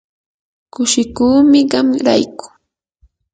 [0.73, 2.47] kushikuumi qam rayku.